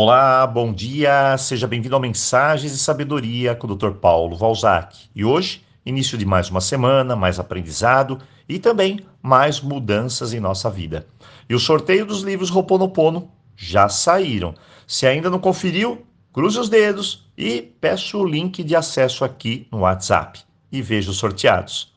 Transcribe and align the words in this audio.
Olá, 0.00 0.46
bom 0.46 0.72
dia, 0.72 1.36
seja 1.36 1.66
bem-vindo 1.66 1.92
ao 1.92 2.00
Mensagens 2.00 2.70
e 2.70 2.78
Sabedoria 2.78 3.56
com 3.56 3.66
o 3.66 3.74
Dr. 3.74 3.90
Paulo 3.94 4.36
Valzac. 4.36 4.96
E 5.12 5.24
hoje, 5.24 5.64
início 5.84 6.16
de 6.16 6.24
mais 6.24 6.48
uma 6.48 6.60
semana, 6.60 7.16
mais 7.16 7.40
aprendizado 7.40 8.16
e 8.48 8.60
também 8.60 9.00
mais 9.20 9.60
mudanças 9.60 10.32
em 10.32 10.38
nossa 10.38 10.70
vida. 10.70 11.04
E 11.48 11.54
o 11.56 11.58
sorteio 11.58 12.06
dos 12.06 12.22
livros 12.22 12.48
Roponopono 12.48 13.28
já 13.56 13.88
saíram. 13.88 14.54
Se 14.86 15.04
ainda 15.04 15.28
não 15.28 15.40
conferiu, 15.40 16.06
cruze 16.32 16.60
os 16.60 16.68
dedos 16.68 17.28
e 17.36 17.60
peça 17.60 18.16
o 18.16 18.24
link 18.24 18.62
de 18.62 18.76
acesso 18.76 19.24
aqui 19.24 19.66
no 19.72 19.78
WhatsApp 19.78 20.38
e 20.70 20.80
veja 20.80 21.10
os 21.10 21.16
sorteados. 21.16 21.92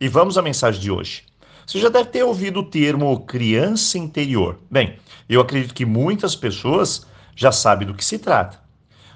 E 0.00 0.08
vamos 0.08 0.38
à 0.38 0.42
mensagem 0.42 0.80
de 0.80 0.90
hoje. 0.90 1.24
Você 1.66 1.78
já 1.78 1.90
deve 1.90 2.08
ter 2.08 2.22
ouvido 2.22 2.60
o 2.60 2.64
termo 2.64 3.20
criança 3.26 3.98
interior. 3.98 4.58
Bem, 4.70 4.96
eu 5.28 5.42
acredito 5.42 5.74
que 5.74 5.84
muitas 5.84 6.34
pessoas 6.34 7.11
já 7.34 7.52
sabem 7.52 7.86
do 7.86 7.94
que 7.94 8.04
se 8.04 8.18
trata. 8.18 8.60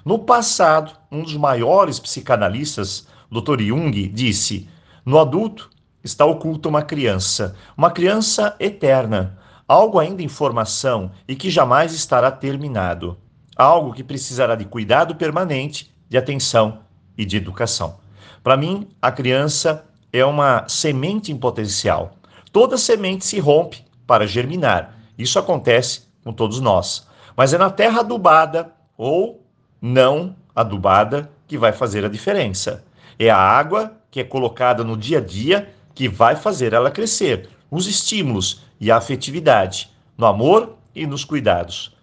No 0.03 0.19
passado, 0.19 0.93
um 1.11 1.21
dos 1.21 1.35
maiores 1.35 1.99
psicanalistas, 1.99 3.07
Dr. 3.31 3.61
Jung, 3.61 4.07
disse: 4.07 4.69
No 5.05 5.19
adulto 5.19 5.69
está 6.03 6.25
oculta 6.25 6.69
uma 6.69 6.81
criança, 6.81 7.55
uma 7.75 7.91
criança 7.91 8.55
eterna, 8.59 9.37
algo 9.67 9.99
ainda 9.99 10.23
em 10.23 10.29
formação 10.29 11.11
e 11.27 11.35
que 11.35 11.49
jamais 11.49 11.93
estará 11.93 12.31
terminado, 12.31 13.17
algo 13.55 13.93
que 13.93 14.03
precisará 14.03 14.55
de 14.55 14.65
cuidado 14.65 15.15
permanente, 15.15 15.93
de 16.07 16.17
atenção 16.17 16.79
e 17.17 17.25
de 17.25 17.35
educação. 17.35 17.97
Para 18.41 18.55
mim, 18.55 18.87
a 19.01 19.11
criança 19.11 19.85
é 20.13 20.23
uma 20.23 20.65
semente 20.69 21.31
em 21.33 21.37
potencial. 21.37 22.13
Toda 22.53 22.77
semente 22.77 23.25
se 23.25 23.39
rompe 23.39 23.83
para 24.05 24.25
germinar. 24.25 24.97
Isso 25.17 25.37
acontece 25.37 26.03
com 26.23 26.31
todos 26.31 26.61
nós. 26.61 27.05
Mas 27.37 27.53
é 27.53 27.57
na 27.59 27.69
terra 27.69 27.99
adubada 27.99 28.73
ou 28.97 29.45
não 29.79 30.35
adubada 30.55 31.31
que 31.45 31.55
vai 31.55 31.71
fazer 31.71 32.03
a 32.03 32.09
diferença. 32.09 32.83
É 33.19 33.29
a 33.29 33.37
água 33.37 33.93
que 34.09 34.19
é 34.19 34.23
colocada 34.23 34.83
no 34.83 34.97
dia 34.97 35.19
a 35.19 35.21
dia 35.21 35.71
que 35.93 36.09
vai 36.09 36.35
fazer 36.35 36.73
ela 36.73 36.89
crescer, 36.89 37.47
os 37.69 37.85
estímulos 37.85 38.63
e 38.79 38.89
a 38.89 38.97
afetividade, 38.97 39.91
no 40.17 40.25
amor 40.25 40.77
e 40.95 41.05
nos 41.05 41.23
cuidados. 41.23 41.95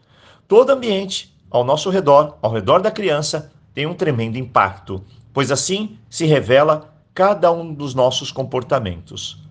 Todo 0.47 0.71
ambiente 0.71 1.37
ao 1.51 1.65
nosso 1.65 1.91
redor, 1.91 2.39
ao 2.41 2.53
redor 2.53 2.81
da 2.81 2.93
criança, 2.93 3.51
tem 3.75 3.87
um 3.87 3.95
tremendo 3.95 4.39
impacto, 4.39 5.05
pois 5.33 5.51
assim 5.51 5.99
se 6.09 6.27
revela 6.27 6.95
cada 7.13 7.51
um 7.51 7.75
dos 7.75 7.93
nossos 7.93 8.31
comportamentos. 8.31 9.43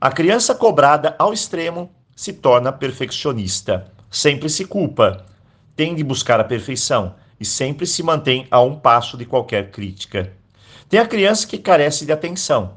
A 0.00 0.10
criança 0.10 0.52
cobrada 0.52 1.14
ao 1.16 1.32
extremo 1.32 1.90
se 2.16 2.32
torna 2.32 2.72
perfeccionista 2.72 3.92
sempre 4.10 4.48
se 4.48 4.64
culpa, 4.64 5.24
tem 5.76 5.94
de 5.94 6.02
buscar 6.02 6.40
a 6.40 6.44
perfeição 6.44 7.14
e 7.38 7.44
sempre 7.44 7.86
se 7.86 8.02
mantém 8.02 8.46
a 8.50 8.60
um 8.60 8.78
passo 8.78 9.16
de 9.16 9.24
qualquer 9.24 9.70
crítica. 9.70 10.32
Tem 10.88 10.98
a 10.98 11.06
criança 11.06 11.46
que 11.46 11.58
carece 11.58 12.04
de 12.04 12.12
atenção. 12.12 12.76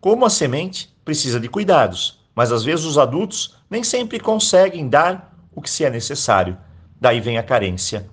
Como 0.00 0.26
a 0.26 0.30
semente, 0.30 0.94
precisa 1.04 1.40
de 1.40 1.48
cuidados, 1.48 2.20
mas 2.34 2.52
às 2.52 2.64
vezes 2.64 2.84
os 2.84 2.98
adultos 2.98 3.56
nem 3.70 3.82
sempre 3.82 4.18
conseguem 4.20 4.88
dar 4.88 5.34
o 5.54 5.62
que 5.62 5.70
se 5.70 5.84
é 5.84 5.90
necessário. 5.90 6.56
Daí 7.00 7.20
vem 7.20 7.38
a 7.38 7.42
carência. 7.42 8.06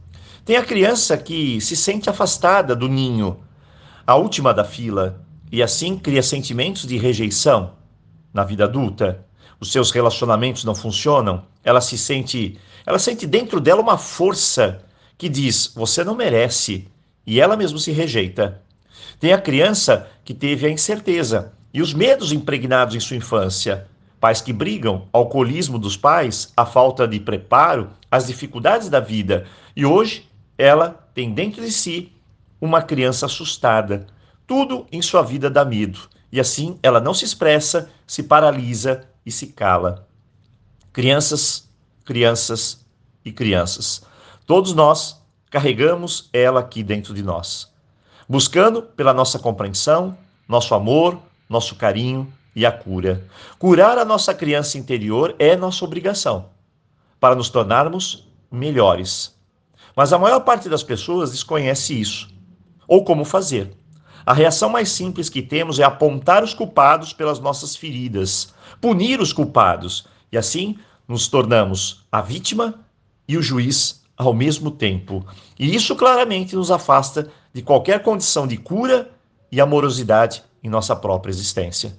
Tem 0.45 0.55
a 0.55 0.63
criança 0.63 1.17
que 1.17 1.59
se 1.59 1.75
sente 1.75 2.09
afastada 2.09 2.75
do 2.75 2.87
ninho, 2.87 3.43
a 4.05 4.15
última 4.15 4.53
da 4.53 4.63
fila, 4.63 5.21
e 5.51 5.61
assim 5.61 5.97
cria 5.97 6.23
sentimentos 6.23 6.87
de 6.87 6.97
rejeição 6.97 7.73
na 8.33 8.43
vida 8.43 8.63
adulta 8.63 9.25
os 9.59 9.71
seus 9.71 9.91
relacionamentos 9.91 10.63
não 10.63 10.73
funcionam, 10.73 11.45
ela 11.63 11.81
se 11.81 11.97
sente, 11.97 12.57
ela 12.85 12.97
sente 12.97 13.27
dentro 13.27 13.59
dela 13.59 13.81
uma 13.81 13.97
força 13.97 14.83
que 15.17 15.29
diz: 15.29 15.71
você 15.75 16.03
não 16.03 16.15
merece, 16.15 16.87
e 17.25 17.39
ela 17.39 17.55
mesmo 17.55 17.77
se 17.77 17.91
rejeita. 17.91 18.61
Tem 19.19 19.33
a 19.33 19.41
criança 19.41 20.07
que 20.25 20.33
teve 20.33 20.65
a 20.65 20.69
incerteza 20.69 21.53
e 21.71 21.81
os 21.81 21.93
medos 21.93 22.31
impregnados 22.31 22.95
em 22.95 22.99
sua 22.99 23.17
infância, 23.17 23.87
pais 24.19 24.41
que 24.41 24.51
brigam, 24.51 25.07
alcoolismo 25.13 25.77
dos 25.77 25.95
pais, 25.95 26.51
a 26.57 26.65
falta 26.65 27.07
de 27.07 27.19
preparo, 27.19 27.89
as 28.09 28.27
dificuldades 28.27 28.89
da 28.89 28.99
vida, 28.99 29.45
e 29.75 29.85
hoje 29.85 30.27
ela 30.57 31.07
tem 31.13 31.31
dentro 31.33 31.61
de 31.61 31.71
si 31.71 32.11
uma 32.59 32.81
criança 32.81 33.27
assustada. 33.27 34.07
Tudo 34.45 34.85
em 34.91 35.01
sua 35.01 35.21
vida 35.21 35.49
dá 35.49 35.63
medo, 35.63 36.09
e 36.31 36.39
assim 36.39 36.79
ela 36.81 36.99
não 36.99 37.13
se 37.13 37.25
expressa, 37.25 37.89
se 38.05 38.23
paralisa 38.23 39.07
e 39.25 39.31
se 39.31 39.47
cala. 39.47 40.07
Crianças, 40.93 41.69
crianças 42.05 42.85
e 43.23 43.31
crianças. 43.31 44.03
Todos 44.45 44.73
nós 44.73 45.21
carregamos 45.49 46.29
ela 46.33 46.59
aqui 46.61 46.83
dentro 46.83 47.13
de 47.13 47.21
nós, 47.21 47.71
buscando 48.27 48.81
pela 48.81 49.13
nossa 49.13 49.37
compreensão, 49.37 50.17
nosso 50.47 50.73
amor, 50.73 51.19
nosso 51.49 51.75
carinho 51.75 52.31
e 52.55 52.65
a 52.65 52.71
cura. 52.71 53.25
Curar 53.59 53.97
a 53.97 54.05
nossa 54.05 54.33
criança 54.33 54.77
interior 54.77 55.35
é 55.39 55.55
nossa 55.55 55.83
obrigação 55.85 56.49
para 57.19 57.35
nos 57.35 57.49
tornarmos 57.49 58.27
melhores. 58.51 59.35
Mas 59.95 60.11
a 60.11 60.19
maior 60.19 60.41
parte 60.41 60.67
das 60.67 60.83
pessoas 60.83 61.31
desconhece 61.31 61.99
isso 61.99 62.29
ou 62.87 63.05
como 63.05 63.23
fazer. 63.23 63.71
A 64.25 64.33
reação 64.33 64.69
mais 64.69 64.89
simples 64.89 65.29
que 65.29 65.41
temos 65.41 65.79
é 65.79 65.83
apontar 65.83 66.43
os 66.43 66.53
culpados 66.53 67.13
pelas 67.13 67.39
nossas 67.39 67.75
feridas, 67.75 68.53
punir 68.79 69.19
os 69.19 69.33
culpados, 69.33 70.07
e 70.31 70.37
assim 70.37 70.77
nos 71.07 71.27
tornamos 71.27 72.05
a 72.11 72.21
vítima 72.21 72.79
e 73.27 73.37
o 73.37 73.41
juiz 73.41 74.01
ao 74.15 74.33
mesmo 74.33 74.69
tempo. 74.69 75.25
E 75.59 75.75
isso 75.75 75.95
claramente 75.95 76.55
nos 76.55 76.69
afasta 76.69 77.31
de 77.53 77.61
qualquer 77.61 78.03
condição 78.03 78.45
de 78.45 78.57
cura 78.57 79.09
e 79.51 79.59
amorosidade 79.59 80.43
em 80.63 80.69
nossa 80.69 80.95
própria 80.95 81.31
existência. 81.31 81.97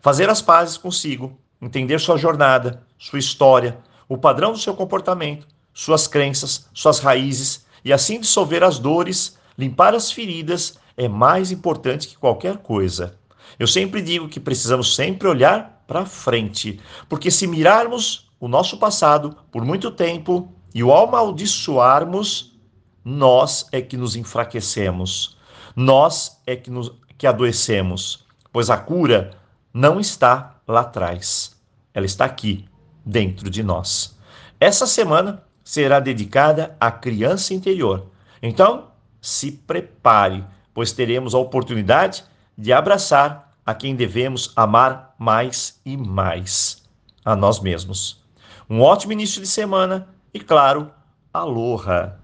Fazer 0.00 0.28
as 0.28 0.42
pazes 0.42 0.76
consigo, 0.76 1.38
entender 1.60 2.00
sua 2.00 2.16
jornada, 2.16 2.82
sua 2.98 3.18
história, 3.18 3.78
o 4.08 4.18
padrão 4.18 4.52
do 4.52 4.58
seu 4.58 4.74
comportamento, 4.74 5.46
suas 5.72 6.06
crenças, 6.06 6.68
suas 6.74 6.98
raízes, 6.98 7.64
e 7.84 7.92
assim 7.92 8.20
dissolver 8.20 8.62
as 8.62 8.78
dores, 8.78 9.38
limpar 9.56 9.94
as 9.94 10.10
feridas 10.10 10.78
é 10.96 11.08
mais 11.08 11.50
importante 11.50 12.08
que 12.08 12.16
qualquer 12.16 12.58
coisa. 12.58 13.16
Eu 13.58 13.66
sempre 13.66 14.00
digo 14.00 14.28
que 14.28 14.40
precisamos 14.40 14.94
sempre 14.94 15.28
olhar 15.28 15.82
para 15.86 16.06
frente, 16.06 16.80
porque 17.08 17.30
se 17.30 17.46
mirarmos 17.46 18.30
o 18.40 18.48
nosso 18.48 18.78
passado 18.78 19.36
por 19.50 19.64
muito 19.64 19.90
tempo 19.90 20.52
e 20.74 20.82
o 20.82 20.92
amaldiçoarmos, 20.92 22.58
nós 23.04 23.66
é 23.72 23.80
que 23.80 23.96
nos 23.96 24.16
enfraquecemos, 24.16 25.36
nós 25.74 26.40
é 26.46 26.56
que, 26.56 26.70
nos, 26.70 26.92
que 27.18 27.26
adoecemos, 27.26 28.26
pois 28.52 28.70
a 28.70 28.76
cura 28.76 29.32
não 29.72 30.00
está 30.00 30.56
lá 30.66 30.80
atrás, 30.80 31.56
ela 31.92 32.06
está 32.06 32.24
aqui, 32.24 32.66
dentro 33.04 33.50
de 33.50 33.62
nós. 33.62 34.16
Essa 34.60 34.86
semana 34.86 35.42
será 35.64 36.00
dedicada 36.00 36.76
à 36.80 36.90
criança 36.90 37.54
interior. 37.54 38.06
Então, 38.42 38.88
se 39.20 39.52
prepare 39.52 40.44
pois 40.74 40.92
teremos 40.92 41.34
a 41.34 41.38
oportunidade 41.38 42.24
de 42.56 42.72
abraçar 42.72 43.52
a 43.64 43.74
quem 43.74 43.94
devemos 43.94 44.52
amar 44.56 45.14
mais 45.18 45.80
e 45.84 45.96
mais, 45.96 46.82
a 47.24 47.36
nós 47.36 47.60
mesmos. 47.60 48.20
Um 48.68 48.80
ótimo 48.80 49.12
início 49.12 49.40
de 49.40 49.46
semana 49.46 50.08
e, 50.32 50.40
claro, 50.40 50.90
aloha! 51.32 52.21